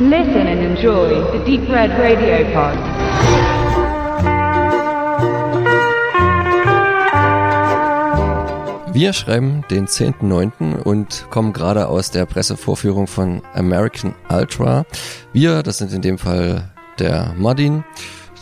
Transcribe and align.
Listen 0.00 0.46
and 0.46 0.60
enjoy 0.60 1.08
the 1.32 1.44
Deep 1.44 1.68
Red 1.68 1.90
Radio 1.98 2.44
Pod. 2.54 2.78
Wir 8.94 9.12
schreiben 9.12 9.64
den 9.72 9.88
10.9. 9.88 10.82
und 10.84 11.26
kommen 11.30 11.52
gerade 11.52 11.88
aus 11.88 12.12
der 12.12 12.26
Pressevorführung 12.26 13.08
von 13.08 13.42
American 13.54 14.14
Ultra. 14.30 14.86
Wir, 15.32 15.64
das 15.64 15.78
sind 15.78 15.92
in 15.92 16.02
dem 16.02 16.18
Fall 16.18 16.72
der 17.00 17.34
Martin, 17.36 17.82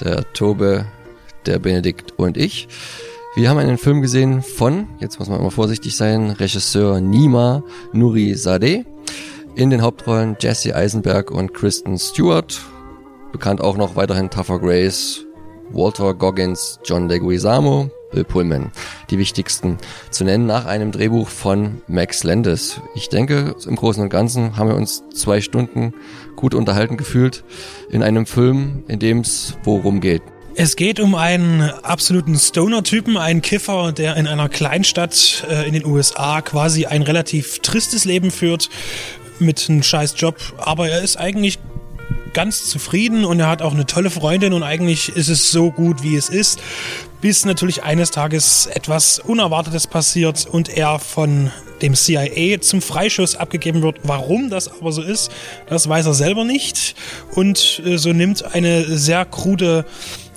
der 0.04 0.30
Tobe, 0.34 0.84
der 1.46 1.59
Benedikt 1.59 2.12
und 2.18 2.36
ich. 2.36 2.68
Wir 3.34 3.48
haben 3.48 3.57
einen 3.57 3.79
Film 3.79 4.02
gesehen 4.02 4.43
von, 4.43 4.88
jetzt 5.00 5.18
muss 5.18 5.30
man 5.30 5.41
immer 5.41 5.50
vorsichtig 5.50 5.96
sein, 5.96 6.32
Regisseur 6.32 7.00
Nima 7.00 7.62
Nuri 7.94 8.34
Sadeh. 8.34 8.84
In 9.56 9.70
den 9.70 9.80
Hauptrollen 9.80 10.36
Jesse 10.38 10.76
Eisenberg 10.76 11.30
und 11.30 11.54
Kristen 11.54 11.98
Stewart. 11.98 12.60
Bekannt 13.32 13.62
auch 13.62 13.79
noch 13.79 13.96
weiterhin 13.96 14.29
Tougher 14.29 14.60
Grace, 14.60 15.24
Walter 15.70 16.12
Goggins, 16.12 16.79
John 16.84 17.08
Leguizamo, 17.08 17.90
Bill 18.12 18.24
Pullman. 18.24 18.70
Die 19.08 19.18
wichtigsten 19.18 19.79
zu 20.10 20.24
nennen 20.24 20.44
nach 20.44 20.66
einem 20.66 20.92
Drehbuch 20.92 21.29
von 21.29 21.80
Max 21.88 22.22
Landis. 22.22 22.82
Ich 22.94 23.08
denke, 23.08 23.54
im 23.66 23.76
Großen 23.76 24.02
und 24.02 24.10
Ganzen 24.10 24.58
haben 24.58 24.68
wir 24.68 24.76
uns 24.76 25.02
zwei 25.14 25.40
Stunden 25.40 25.94
gut 26.36 26.54
unterhalten 26.54 26.98
gefühlt 26.98 27.43
in 27.88 28.02
einem 28.02 28.26
Film, 28.26 28.84
in 28.88 28.98
dem 28.98 29.20
es 29.20 29.57
worum 29.64 30.02
geht. 30.02 30.20
Es 30.54 30.76
geht 30.76 31.00
um 31.00 31.14
einen 31.14 31.62
absoluten 31.62 32.38
Stoner-Typen, 32.38 33.16
einen 33.16 33.41
Kiffer, 33.41 33.92
der 33.92 34.16
in 34.16 34.27
einer 34.27 34.50
Kleinstadt 34.50 35.46
äh, 35.50 35.66
in 35.66 35.72
den 35.72 35.86
USA 35.86 36.42
quasi 36.42 36.84
ein 36.84 37.00
relativ 37.00 37.60
tristes 37.60 38.04
Leben 38.04 38.30
führt 38.30 38.68
mit 39.38 39.66
einem 39.68 39.82
scheiß 39.82 40.14
Job, 40.16 40.36
aber 40.58 40.88
er 40.88 41.02
ist 41.02 41.16
eigentlich 41.16 41.58
ganz 42.36 42.68
zufrieden 42.68 43.24
und 43.24 43.40
er 43.40 43.48
hat 43.48 43.62
auch 43.62 43.72
eine 43.72 43.86
tolle 43.86 44.10
Freundin 44.10 44.52
und 44.52 44.62
eigentlich 44.62 45.08
ist 45.08 45.28
es 45.28 45.50
so 45.50 45.70
gut, 45.70 46.02
wie 46.02 46.16
es 46.16 46.28
ist, 46.28 46.60
bis 47.22 47.46
natürlich 47.46 47.82
eines 47.82 48.10
Tages 48.10 48.66
etwas 48.66 49.18
Unerwartetes 49.18 49.86
passiert 49.86 50.46
und 50.46 50.68
er 50.68 50.98
von 50.98 51.50
dem 51.80 51.94
CIA 51.94 52.60
zum 52.60 52.82
Freischuss 52.82 53.36
abgegeben 53.36 53.82
wird. 53.82 54.00
Warum 54.02 54.50
das 54.50 54.68
aber 54.68 54.92
so 54.92 55.00
ist, 55.02 55.30
das 55.68 55.88
weiß 55.88 56.04
er 56.06 56.14
selber 56.14 56.44
nicht 56.44 56.94
und 57.34 57.80
äh, 57.86 57.96
so 57.96 58.12
nimmt 58.12 58.54
eine 58.54 58.84
sehr 58.84 59.24
krude 59.24 59.86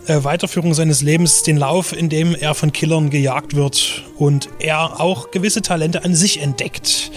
äh, 0.07 0.23
Weiterführung 0.23 0.73
seines 0.73 1.01
Lebens 1.01 1.43
den 1.43 1.57
Lauf, 1.57 1.91
in 1.91 2.09
dem 2.09 2.33
er 2.33 2.55
von 2.55 2.71
Killern 2.71 3.09
gejagt 3.09 3.55
wird 3.55 4.03
und 4.17 4.49
er 4.59 5.01
auch 5.01 5.31
gewisse 5.31 5.61
Talente 5.61 6.03
an 6.05 6.15
sich 6.15 6.41
entdeckt. 6.41 7.11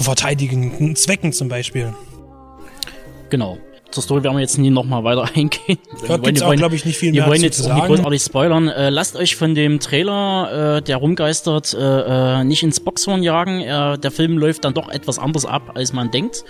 Zu 0.00 0.04
verteidigenden 0.04 0.96
Zwecken 0.96 1.30
zum 1.30 1.50
Beispiel. 1.50 1.92
Genau. 3.28 3.58
Zur 3.90 4.02
Story 4.02 4.24
werden 4.24 4.36
wir 4.36 4.40
jetzt 4.40 4.56
nie 4.56 4.70
nochmal 4.70 5.04
weiter 5.04 5.24
eingehen. 5.36 5.76
Da 6.08 6.16
gibt 6.16 6.38
es 6.38 6.42
auch, 6.42 6.54
glaube 6.54 6.74
ich, 6.74 6.86
nicht 6.86 6.96
viel 6.96 7.12
wir 7.12 7.20
mehr 7.20 7.28
wollen 7.28 7.40
zu 7.40 7.44
jetzt 7.44 7.70
auch 7.70 7.74
nicht 7.74 7.84
großartig 7.84 8.22
spoilern. 8.22 8.68
Äh, 8.68 8.88
lasst 8.88 9.14
euch 9.14 9.36
von 9.36 9.54
dem 9.54 9.78
Trailer, 9.78 10.78
äh, 10.78 10.82
der 10.82 10.96
rumgeistert, 10.96 11.74
äh, 11.74 12.40
äh, 12.40 12.44
nicht 12.44 12.62
ins 12.62 12.80
Boxhorn 12.80 13.22
jagen. 13.22 13.60
Äh, 13.60 13.98
der 13.98 14.10
Film 14.10 14.38
läuft 14.38 14.64
dann 14.64 14.72
doch 14.72 14.88
etwas 14.88 15.18
anders 15.18 15.44
ab, 15.44 15.72
als 15.74 15.92
man 15.92 16.10
denkt. 16.10 16.44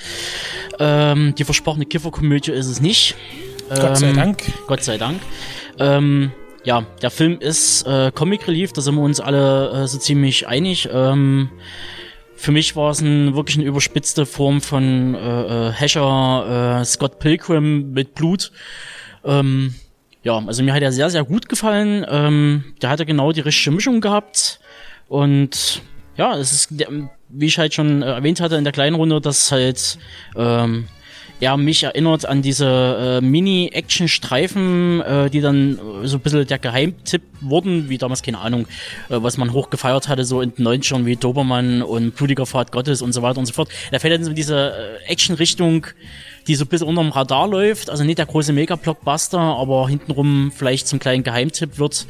Ähm, 0.78 1.34
die 1.36 1.42
versprochene 1.42 1.86
Kifferkomödie 1.86 2.52
ist 2.52 2.68
es 2.68 2.80
nicht. 2.80 3.16
Gott 3.68 3.98
sei 3.98 4.10
Ähm, 4.10 4.16
Dank. 4.16 4.44
Gott 4.68 4.84
sei 4.84 4.96
Dank. 4.96 5.20
Ähm, 5.80 6.30
ja, 6.62 6.84
der 7.02 7.10
Film 7.10 7.40
ist 7.40 7.84
äh, 7.84 8.12
Comic 8.14 8.46
Relief, 8.46 8.72
da 8.74 8.80
sind 8.80 8.94
wir 8.94 9.02
uns 9.02 9.18
alle 9.18 9.70
äh, 9.70 9.86
so 9.88 9.98
ziemlich 9.98 10.46
einig. 10.46 10.88
Ähm, 10.92 11.50
für 12.41 12.52
mich 12.52 12.74
war 12.74 12.91
es 12.91 13.02
ein, 13.02 13.36
wirklich 13.36 13.58
eine 13.58 13.66
überspitzte 13.66 14.24
Form 14.24 14.62
von 14.62 15.14
äh, 15.14 15.69
äh, 15.69 15.72
Hescher, 15.72 16.80
äh, 16.80 16.84
Scott 16.86 17.19
Pilgrim 17.19 17.92
mit 17.92 18.14
Blut. 18.14 18.50
Ähm, 19.25 19.75
ja, 20.22 20.42
also 20.47 20.62
mir 20.62 20.72
hat 20.72 20.81
er 20.81 20.91
sehr, 20.91 21.10
sehr 21.10 21.22
gut 21.25 21.50
gefallen. 21.50 22.06
Ähm, 22.09 22.64
der 22.81 22.88
hatte 22.88 23.04
genau 23.04 23.32
die 23.32 23.42
richtige 23.42 23.72
Mischung 23.72 24.00
gehabt. 24.00 24.59
Und 25.06 25.82
ja, 26.16 26.34
es 26.38 26.53
ist, 26.53 26.82
wie 27.28 27.47
ich 27.47 27.59
halt 27.59 27.75
schon 27.75 28.00
äh, 28.00 28.06
erwähnt 28.06 28.41
hatte 28.41 28.56
in 28.56 28.64
der 28.64 28.72
kleinen 28.72 28.97
Runde, 28.97 29.20
dass 29.20 29.53
halt 29.53 29.98
ähm, 30.34 30.88
er 31.40 31.56
mich 31.56 31.82
erinnert 31.82 32.26
an 32.26 32.42
diese 32.42 33.20
äh, 33.20 33.24
Mini-Action-Streifen, 33.24 35.00
äh, 35.00 35.30
die 35.30 35.40
dann 35.40 35.78
äh, 36.02 36.06
so 36.06 36.18
ein 36.18 36.20
bisschen 36.20 36.46
der 36.46 36.58
Geheimtipp 36.58 37.22
wurden, 37.40 37.88
wie 37.88 37.98
damals, 37.98 38.22
keine 38.22 38.38
Ahnung, 38.38 38.66
äh, 39.08 39.16
was 39.22 39.38
man 39.38 39.52
hochgefeiert 39.52 40.08
hatte, 40.08 40.24
so 40.24 40.40
in 40.40 40.54
den 40.54 40.66
90ern 40.66 41.06
wie 41.06 41.16
Dobermann 41.16 41.82
und 41.82 42.14
Blutiger 42.14 42.46
Pfad 42.46 42.72
Gottes 42.72 43.02
und 43.02 43.12
so 43.12 43.22
weiter 43.22 43.38
und 43.38 43.46
so 43.46 43.52
fort. 43.52 43.70
Da 43.90 43.98
fällt 43.98 44.14
dann 44.14 44.24
so 44.24 44.32
diese 44.32 45.00
äh, 45.06 45.10
Action-Richtung, 45.10 45.86
die 46.46 46.54
so 46.54 46.64
ein 46.64 46.68
bisschen 46.68 46.88
unterm 46.88 47.10
Radar 47.10 47.48
läuft, 47.48 47.90
also 47.90 48.04
nicht 48.04 48.18
der 48.18 48.26
große 48.26 48.52
Mega-Blockbuster, 48.52 49.38
aber 49.38 49.88
hintenrum 49.88 50.52
vielleicht 50.54 50.88
zum 50.88 50.98
kleinen 50.98 51.22
Geheimtipp 51.22 51.78
wird. 51.78 52.06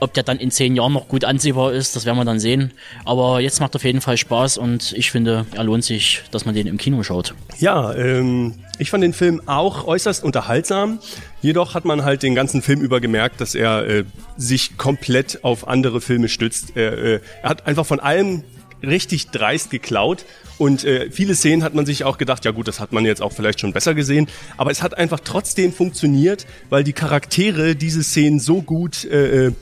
Ob 0.00 0.12
der 0.14 0.22
dann 0.22 0.38
in 0.38 0.50
zehn 0.50 0.76
Jahren 0.76 0.92
noch 0.92 1.08
gut 1.08 1.24
ansehbar 1.24 1.72
ist, 1.72 1.96
das 1.96 2.04
werden 2.04 2.18
wir 2.18 2.24
dann 2.24 2.38
sehen. 2.38 2.72
Aber 3.04 3.40
jetzt 3.40 3.60
macht 3.60 3.74
auf 3.76 3.84
jeden 3.84 4.00
Fall 4.00 4.16
Spaß 4.16 4.58
und 4.58 4.92
ich 4.92 5.10
finde, 5.10 5.46
er 5.54 5.64
lohnt 5.64 5.84
sich, 5.84 6.22
dass 6.30 6.44
man 6.44 6.54
den 6.54 6.66
im 6.66 6.78
Kino 6.78 7.02
schaut. 7.02 7.34
Ja, 7.58 7.94
ähm, 7.94 8.54
ich 8.78 8.90
fand 8.90 9.04
den 9.04 9.12
Film 9.12 9.40
auch 9.46 9.86
äußerst 9.86 10.24
unterhaltsam. 10.24 10.98
Jedoch 11.40 11.74
hat 11.74 11.84
man 11.84 12.04
halt 12.04 12.22
den 12.22 12.34
ganzen 12.34 12.62
Film 12.62 12.80
über 12.80 13.00
gemerkt, 13.00 13.40
dass 13.40 13.54
er 13.54 13.86
äh, 13.86 14.04
sich 14.36 14.76
komplett 14.76 15.44
auf 15.44 15.68
andere 15.68 16.00
Filme 16.00 16.28
stützt. 16.28 16.76
Er, 16.76 16.92
äh, 16.98 17.20
er 17.42 17.48
hat 17.48 17.66
einfach 17.66 17.86
von 17.86 18.00
allem 18.00 18.42
richtig 18.82 19.28
dreist 19.30 19.70
geklaut 19.70 20.24
und 20.58 20.84
äh, 20.84 21.10
viele 21.10 21.34
Szenen 21.34 21.62
hat 21.62 21.74
man 21.74 21.86
sich 21.86 22.04
auch 22.04 22.18
gedacht, 22.18 22.44
ja 22.44 22.50
gut, 22.52 22.68
das 22.68 22.80
hat 22.80 22.92
man 22.92 23.04
jetzt 23.04 23.22
auch 23.22 23.32
vielleicht 23.32 23.60
schon 23.60 23.72
besser 23.72 23.94
gesehen, 23.94 24.28
aber 24.56 24.70
es 24.70 24.82
hat 24.82 24.96
einfach 24.96 25.20
trotzdem 25.20 25.72
funktioniert, 25.72 26.46
weil 26.70 26.84
die 26.84 26.92
Charaktere 26.92 27.74
diese 27.74 28.02
Szenen 28.02 28.38
so 28.38 28.62
gut 28.62 29.04
äh, 29.04 29.46
äh, 29.46 29.52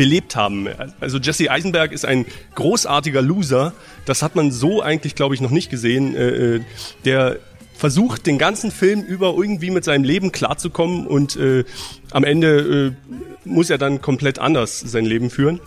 belebt 0.00 0.34
haben. 0.34 0.66
Also 0.98 1.18
Jesse 1.18 1.50
Eisenberg 1.50 1.92
ist 1.92 2.06
ein 2.06 2.24
großartiger 2.54 3.20
Loser. 3.20 3.74
Das 4.06 4.22
hat 4.22 4.34
man 4.34 4.50
so 4.50 4.80
eigentlich, 4.80 5.14
glaube 5.14 5.34
ich, 5.34 5.42
noch 5.42 5.50
nicht 5.50 5.68
gesehen. 5.68 6.16
Äh, 6.16 6.54
äh, 6.54 6.60
der 7.04 7.36
versucht 7.74 8.24
den 8.24 8.38
ganzen 8.38 8.70
Film 8.70 9.02
über 9.02 9.34
irgendwie 9.36 9.68
mit 9.70 9.84
seinem 9.84 10.04
Leben 10.04 10.32
klarzukommen 10.32 11.06
und 11.06 11.36
äh, 11.36 11.64
am 12.12 12.24
Ende 12.24 12.94
äh, 12.96 13.18
muss 13.44 13.68
er 13.68 13.76
dann 13.76 14.00
komplett 14.00 14.38
anders 14.38 14.80
sein 14.80 15.04
Leben 15.04 15.28
führen. 15.28 15.60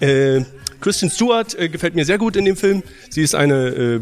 Äh, 0.00 0.44
Kristen 0.80 1.10
Stewart 1.10 1.54
äh, 1.58 1.68
gefällt 1.68 1.96
mir 1.96 2.06
sehr 2.06 2.16
gut 2.16 2.34
in 2.34 2.46
dem 2.46 2.56
Film. 2.56 2.82
Sie 3.10 3.20
ist 3.20 3.34
eine 3.34 3.68
äh, 3.68 4.00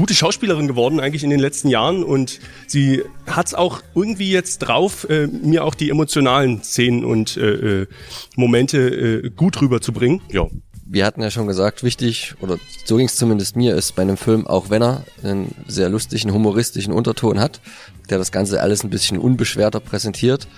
gute 0.00 0.14
Schauspielerin 0.14 0.66
geworden 0.66 0.98
eigentlich 0.98 1.24
in 1.24 1.28
den 1.28 1.40
letzten 1.40 1.68
Jahren 1.68 2.02
und 2.02 2.40
sie 2.66 3.02
hat's 3.26 3.52
auch 3.52 3.82
irgendwie 3.94 4.30
jetzt 4.30 4.60
drauf, 4.60 5.06
äh, 5.10 5.26
mir 5.26 5.62
auch 5.62 5.74
die 5.74 5.90
emotionalen 5.90 6.62
Szenen 6.62 7.04
und 7.04 7.36
äh, 7.36 7.82
äh, 7.82 7.86
Momente 8.34 8.78
äh, 8.78 9.28
gut 9.28 9.60
rüberzubringen. 9.60 10.22
Ja. 10.30 10.46
wir 10.86 11.04
hatten 11.04 11.20
ja 11.20 11.30
schon 11.30 11.46
gesagt, 11.46 11.82
wichtig, 11.82 12.34
oder 12.40 12.56
so 12.86 12.96
ging 12.96 13.06
es 13.06 13.16
zumindest 13.16 13.56
mir, 13.56 13.76
ist 13.76 13.94
bei 13.94 14.00
einem 14.00 14.16
Film, 14.16 14.46
auch 14.46 14.70
wenn 14.70 14.82
er 14.82 15.04
einen 15.22 15.54
sehr 15.68 15.90
lustigen, 15.90 16.32
humoristischen 16.32 16.94
Unterton 16.94 17.38
hat, 17.38 17.60
der 18.08 18.16
das 18.16 18.32
Ganze 18.32 18.62
alles 18.62 18.82
ein 18.82 18.90
bisschen 18.90 19.18
unbeschwerter 19.18 19.80
präsentiert, 19.80 20.48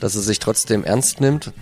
dass 0.00 0.16
er 0.16 0.22
sich 0.22 0.40
trotzdem 0.40 0.82
ernst 0.82 1.20
nimmt 1.20 1.52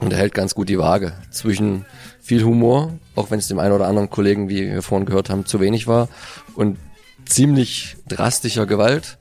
und 0.00 0.12
er 0.12 0.18
hält 0.18 0.34
ganz 0.34 0.54
gut 0.54 0.68
die 0.68 0.78
Waage 0.78 1.12
zwischen 1.30 1.84
viel 2.20 2.44
Humor, 2.44 2.92
auch 3.14 3.30
wenn 3.30 3.38
es 3.38 3.48
dem 3.48 3.58
einen 3.58 3.72
oder 3.72 3.86
anderen 3.86 4.10
Kollegen, 4.10 4.48
wie 4.48 4.70
wir 4.70 4.82
vorhin 4.82 5.06
gehört 5.06 5.30
haben, 5.30 5.46
zu 5.46 5.60
wenig 5.60 5.86
war, 5.86 6.08
und 6.54 6.78
ziemlich 7.24 7.96
drastischer 8.08 8.66
Gewalt. 8.66 9.18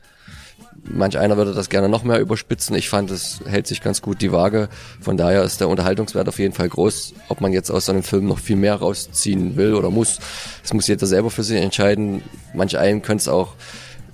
Manch 0.90 1.18
einer 1.18 1.36
würde 1.36 1.54
das 1.54 1.70
gerne 1.70 1.90
noch 1.90 2.04
mehr 2.04 2.20
überspitzen. 2.20 2.76
Ich 2.76 2.88
fand, 2.88 3.12
es 3.12 3.42
hält 3.46 3.68
sich 3.68 3.82
ganz 3.82 4.02
gut 4.02 4.22
die 4.22 4.32
Waage. 4.32 4.70
Von 5.02 5.18
daher 5.18 5.44
ist 5.44 5.60
der 5.60 5.68
Unterhaltungswert 5.68 6.30
auf 6.30 6.40
jeden 6.40 6.54
Fall 6.54 6.70
groß. 6.70 7.14
Ob 7.28 7.42
man 7.42 7.52
jetzt 7.52 7.70
aus 7.70 7.88
so 7.88 7.92
einem 7.92 8.04
Film 8.04 8.26
noch 8.26 8.40
viel 8.40 8.56
mehr 8.56 8.76
rausziehen 8.76 9.58
will 9.58 9.74
oder 9.74 9.90
muss, 9.90 10.20
das 10.62 10.74
muss 10.74 10.88
jeder 10.88 11.06
selber 11.06 11.30
für 11.30 11.44
sich 11.44 11.62
entscheiden. 11.62 12.22
Manch 12.54 12.78
einem 12.78 13.02
könnte 13.02 13.22
es 13.22 13.28
auch 13.28 13.56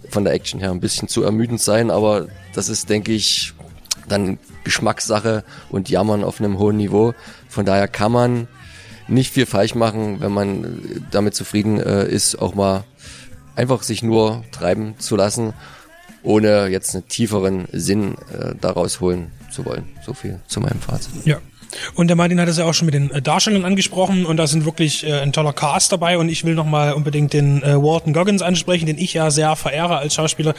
von 0.10 0.24
der 0.24 0.34
Action 0.34 0.60
her 0.60 0.72
ein 0.72 0.80
bisschen 0.80 1.08
zu 1.08 1.24
ermüdend 1.24 1.62
sein, 1.62 1.92
aber 1.92 2.28
das 2.56 2.70
ist, 2.70 2.90
denke 2.90 3.12
ich, 3.12 3.54
dann 4.08 4.38
Geschmackssache 4.64 5.44
und 5.70 5.90
Jammern 5.90 6.24
auf 6.24 6.40
einem 6.40 6.58
hohen 6.58 6.78
Niveau. 6.78 7.14
Von 7.50 7.66
daher 7.66 7.88
kann 7.88 8.12
man 8.12 8.48
nicht 9.08 9.34
viel 9.34 9.46
falsch 9.46 9.76
machen, 9.76 10.22
wenn 10.22 10.32
man 10.32 11.06
damit 11.12 11.36
zufrieden 11.36 11.80
äh, 11.80 12.08
ist, 12.08 12.36
auch 12.36 12.56
mal 12.56 12.84
einfach 13.56 13.84
sich 13.84 14.04
nur 14.04 14.44
treiben 14.52 14.96
zu 15.00 15.16
lassen, 15.16 15.54
ohne 16.24 16.68
jetzt 16.68 16.96
einen 16.96 17.08
tieferen 17.08 17.68
Sinn 17.72 18.16
äh, 18.32 18.56
daraus 18.60 19.02
holen 19.02 19.32
zu 19.52 19.66
wollen. 19.66 19.86
So 20.06 20.14
viel 20.14 20.40
zu 20.48 20.62
meinem 20.62 20.80
Fazit. 20.80 21.26
Ja. 21.26 21.40
Und 21.96 22.08
der 22.08 22.16
Martin 22.16 22.40
hat 22.40 22.48
es 22.48 22.58
ja 22.58 22.66
auch 22.66 22.74
schon 22.74 22.86
mit 22.86 22.94
den 22.94 23.12
äh, 23.12 23.22
Darstellern 23.22 23.66
angesprochen 23.66 24.26
und 24.26 24.38
da 24.38 24.48
sind 24.48 24.66
wirklich 24.66 25.06
äh, 25.06 25.20
ein 25.20 25.34
toller 25.34 25.54
Cast 25.54 25.92
dabei 25.92 26.18
und 26.18 26.30
ich 26.30 26.44
will 26.44 26.56
nochmal 26.56 26.94
unbedingt 26.94 27.34
den 27.34 27.64
äh, 27.64 27.82
Walton 27.82 28.14
Goggins 28.14 28.42
ansprechen, 28.42 28.86
den 28.86 28.98
ich 28.98 29.14
ja 29.14 29.32
sehr 29.32 29.56
verehre 29.56 29.98
als 29.98 30.16
Schauspieler 30.16 30.54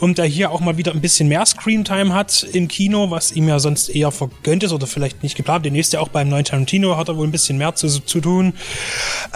und 0.00 0.18
der 0.18 0.24
hier 0.24 0.50
auch 0.50 0.60
mal 0.60 0.76
wieder 0.76 0.92
ein 0.92 1.00
bisschen 1.00 1.28
mehr 1.28 1.44
Screentime 1.44 2.14
hat 2.14 2.46
im 2.52 2.68
Kino, 2.68 3.10
was 3.10 3.32
ihm 3.32 3.48
ja 3.48 3.58
sonst 3.58 3.88
eher 3.88 4.10
vergönnt 4.10 4.62
ist 4.62 4.72
oder 4.72 4.86
vielleicht 4.86 5.22
nicht 5.22 5.36
geplant. 5.36 5.64
Demnächst 5.64 5.92
ja 5.92 6.00
auch 6.00 6.08
beim 6.08 6.28
neuen 6.28 6.44
Tarantino 6.44 6.96
hat 6.96 7.08
er 7.08 7.16
wohl 7.16 7.26
ein 7.26 7.32
bisschen 7.32 7.58
mehr 7.58 7.74
zu, 7.74 7.88
zu 7.88 8.20
tun. 8.20 8.54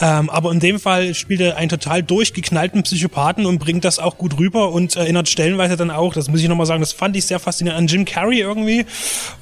Ähm, 0.00 0.30
aber 0.30 0.52
in 0.52 0.60
dem 0.60 0.78
Fall 0.78 1.14
spielt 1.14 1.40
er 1.40 1.56
einen 1.56 1.69
total 1.69 2.02
durchgeknallten 2.02 2.82
Psychopathen 2.82 3.46
und 3.46 3.58
bringt 3.58 3.84
das 3.84 3.98
auch 3.98 4.19
gut 4.19 4.38
rüber 4.38 4.72
und 4.72 4.96
erinnert 4.96 5.28
stellenweise 5.28 5.76
dann 5.76 5.90
auch, 5.90 6.14
das 6.14 6.28
muss 6.28 6.40
ich 6.40 6.48
nochmal 6.48 6.66
sagen, 6.66 6.80
das 6.80 6.92
fand 6.92 7.16
ich 7.16 7.26
sehr 7.26 7.38
faszinierend 7.38 7.78
an 7.78 7.86
Jim 7.86 8.04
Carrey 8.04 8.40
irgendwie 8.40 8.84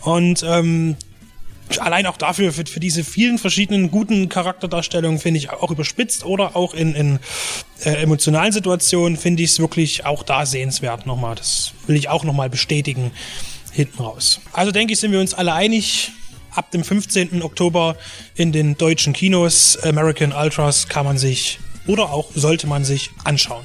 und 0.02 0.44
ähm, 0.46 0.96
allein 1.78 2.06
auch 2.06 2.16
dafür, 2.16 2.52
für, 2.52 2.66
für 2.66 2.80
diese 2.80 3.04
vielen 3.04 3.38
verschiedenen 3.38 3.90
guten 3.90 4.28
Charakterdarstellungen 4.28 5.18
finde 5.18 5.38
ich 5.38 5.50
auch 5.50 5.70
überspitzt 5.70 6.24
oder 6.24 6.56
auch 6.56 6.74
in, 6.74 6.94
in 6.94 7.18
äh, 7.84 8.02
emotionalen 8.02 8.52
Situationen 8.52 9.16
finde 9.16 9.42
ich 9.42 9.50
es 9.50 9.58
wirklich 9.58 10.04
auch 10.04 10.22
da 10.22 10.46
sehenswert 10.46 11.06
nochmal. 11.06 11.36
Das 11.36 11.72
will 11.86 11.96
ich 11.96 12.08
auch 12.08 12.24
nochmal 12.24 12.50
bestätigen 12.50 13.12
hinten 13.72 14.02
raus. 14.02 14.40
Also 14.52 14.72
denke 14.72 14.92
ich, 14.92 15.00
sind 15.00 15.12
wir 15.12 15.20
uns 15.20 15.34
alle 15.34 15.52
einig. 15.52 16.12
Ab 16.52 16.72
dem 16.72 16.82
15. 16.82 17.42
Oktober 17.42 17.96
in 18.34 18.50
den 18.50 18.76
deutschen 18.76 19.12
Kinos 19.12 19.78
American 19.84 20.32
Ultras 20.32 20.88
kann 20.88 21.04
man 21.04 21.16
sich 21.16 21.60
oder 21.86 22.12
auch 22.12 22.30
sollte 22.34 22.66
man 22.66 22.84
sich 22.84 23.10
anschauen. 23.22 23.64